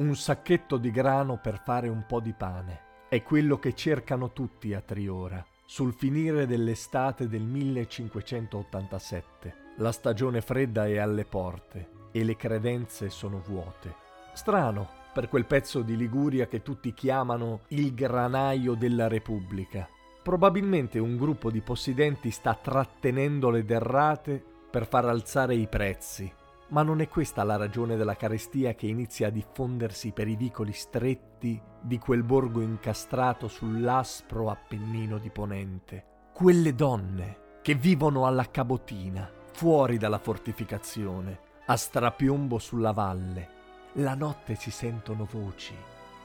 [0.00, 3.04] Un sacchetto di grano per fare un po' di pane.
[3.06, 9.54] È quello che cercano tutti a Triora, sul finire dell'estate del 1587.
[9.76, 13.94] La stagione fredda è alle porte e le credenze sono vuote.
[14.32, 19.86] Strano per quel pezzo di Liguria che tutti chiamano il granaio della Repubblica.
[20.22, 26.38] Probabilmente un gruppo di possidenti sta trattenendo le derrate per far alzare i prezzi
[26.70, 30.72] ma non è questa la ragione della carestia che inizia a diffondersi per i vicoli
[30.72, 36.04] stretti di quel borgo incastrato sull'aspro Appennino di Ponente.
[36.32, 43.58] Quelle donne che vivono alla cabotina, fuori dalla fortificazione, a strapiombo sulla valle.
[43.94, 45.74] La notte si sentono voci,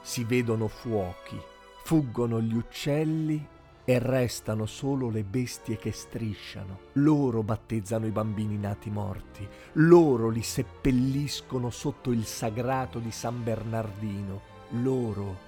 [0.00, 1.38] si vedono fuochi,
[1.82, 3.46] fuggono gli uccelli
[3.88, 6.80] e restano solo le bestie che strisciano.
[6.94, 14.40] Loro battezzano i bambini nati morti, loro li seppelliscono sotto il sagrato di San Bernardino,
[14.70, 15.44] loro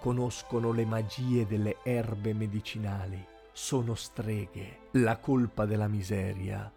[0.00, 6.72] conoscono le magie delle erbe medicinali, sono streghe, la colpa della miseria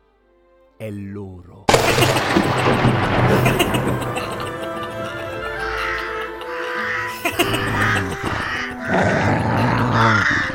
[0.77, 1.65] è loro.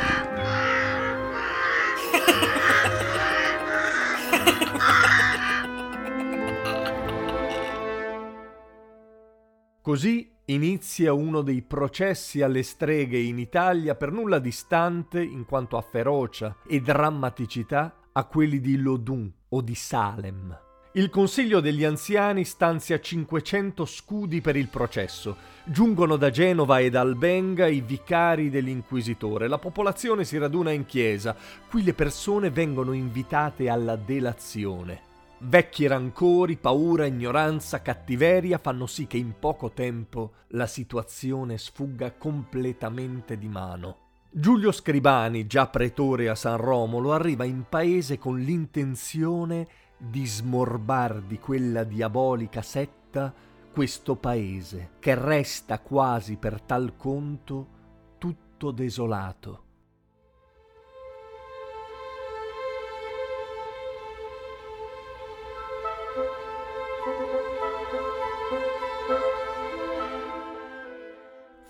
[9.86, 15.80] Così inizia uno dei processi alle streghe in Italia per nulla distante in quanto a
[15.80, 20.58] ferocia e drammaticità a quelli di Lodun o di Salem.
[20.94, 25.36] Il Consiglio degli Anziani stanzia 500 scudi per il processo.
[25.62, 29.46] Giungono da Genova e da Albenga i vicari dell'inquisitore.
[29.46, 31.36] La popolazione si raduna in chiesa.
[31.70, 35.05] Qui le persone vengono invitate alla delazione.
[35.38, 43.36] Vecchi rancori, paura, ignoranza, cattiveria fanno sì che in poco tempo la situazione sfugga completamente
[43.36, 43.98] di mano.
[44.30, 51.38] Giulio Scribani, già pretore a San Romolo, arriva in paese con l'intenzione di smorbar di
[51.38, 53.32] quella diabolica setta
[53.70, 57.68] questo paese, che resta quasi per tal conto
[58.16, 59.64] tutto desolato.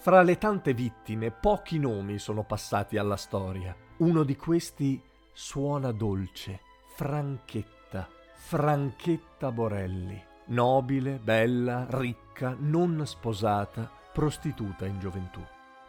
[0.07, 3.75] Fra le tante vittime, pochi nomi sono passati alla storia.
[3.97, 5.03] Uno di questi
[5.33, 6.61] suona dolce,
[6.95, 10.23] Franchetta, Franchetta Borelli.
[10.45, 15.41] Nobile, bella, ricca, non sposata, prostituta in gioventù.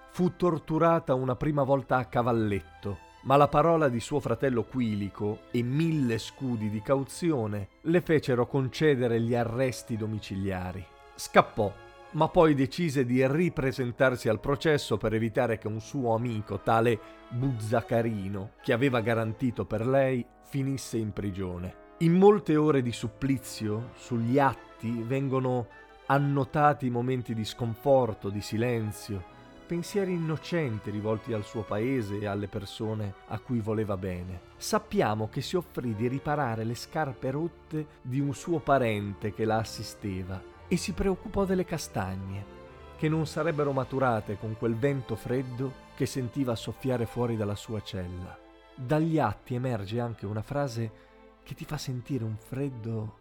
[0.09, 5.61] Fu torturata una prima volta a cavalletto, ma la parola di suo fratello Quilico e
[5.61, 10.83] mille scudi di cauzione le fecero concedere gli arresti domiciliari.
[11.13, 11.71] Scappò
[12.11, 18.51] ma poi decise di ripresentarsi al processo per evitare che un suo amico, tale Buzzacarino,
[18.61, 21.85] che aveva garantito per lei, finisse in prigione.
[21.99, 25.67] In molte ore di supplizio, sugli atti vengono
[26.05, 29.35] annotati momenti di sconforto, di silenzio,
[29.67, 34.41] pensieri innocenti rivolti al suo paese e alle persone a cui voleva bene.
[34.55, 39.57] Sappiamo che si offrì di riparare le scarpe rotte di un suo parente che la
[39.57, 42.55] assisteva e si preoccupò delle castagne,
[42.97, 48.37] che non sarebbero maturate con quel vento freddo che sentiva soffiare fuori dalla sua cella.
[48.75, 51.05] Dagli atti emerge anche una frase
[51.43, 53.17] che ti fa sentire un freddo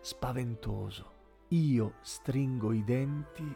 [0.00, 1.18] spaventoso.
[1.48, 3.54] Io stringo i denti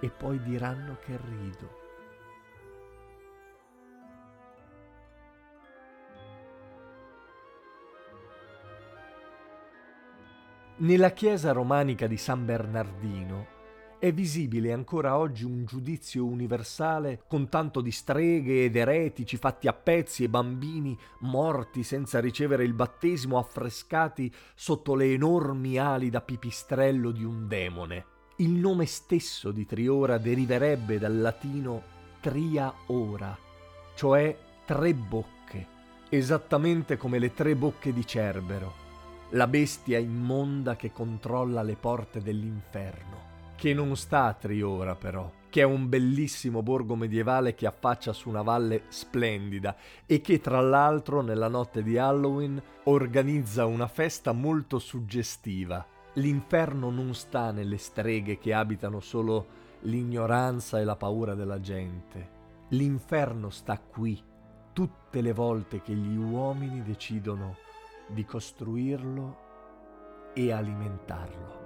[0.00, 1.81] e poi diranno che rido.
[10.82, 13.46] Nella chiesa romanica di San Bernardino
[14.00, 19.74] è visibile ancora oggi un giudizio universale con tanto di streghe ed eretici fatti a
[19.74, 27.12] pezzi e bambini morti senza ricevere il battesimo affrescati sotto le enormi ali da pipistrello
[27.12, 28.06] di un demone.
[28.38, 31.80] Il nome stesso di Triora deriverebbe dal latino
[32.20, 33.38] tria ora,
[33.94, 35.66] cioè tre bocche,
[36.08, 38.81] esattamente come le tre bocche di Cerbero,
[39.34, 45.62] la bestia immonda che controlla le porte dell'inferno, che non sta a Triora però, che
[45.62, 49.74] è un bellissimo borgo medievale che affaccia su una valle splendida
[50.04, 55.86] e che tra l'altro nella notte di Halloween organizza una festa molto suggestiva.
[56.14, 62.40] L'inferno non sta nelle streghe che abitano solo l'ignoranza e la paura della gente.
[62.68, 64.22] L'inferno sta qui,
[64.74, 67.61] tutte le volte che gli uomini decidono
[68.12, 69.36] di costruirlo
[70.34, 71.61] e alimentarlo.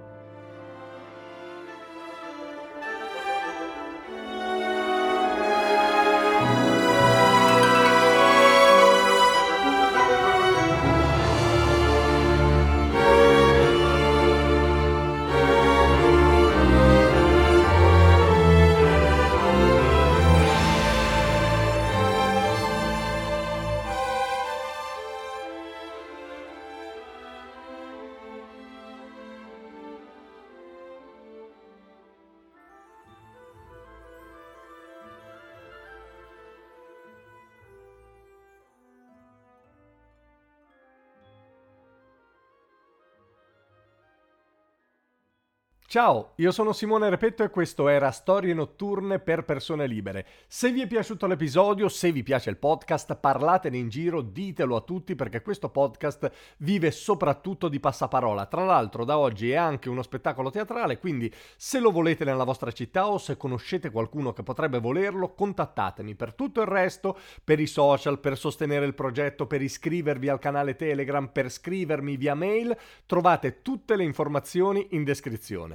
[45.88, 50.26] Ciao, io sono Simone Repetto e questo era Storie notturne per persone libere.
[50.48, 54.80] Se vi è piaciuto l'episodio, se vi piace il podcast, parlatene in giro, ditelo a
[54.80, 56.28] tutti perché questo podcast
[56.58, 58.46] vive soprattutto di passaparola.
[58.46, 62.72] Tra l'altro da oggi è anche uno spettacolo teatrale, quindi se lo volete nella vostra
[62.72, 66.16] città o se conoscete qualcuno che potrebbe volerlo, contattatemi.
[66.16, 70.74] Per tutto il resto, per i social, per sostenere il progetto, per iscrivervi al canale
[70.74, 75.74] Telegram, per scrivermi via mail, trovate tutte le informazioni in descrizione.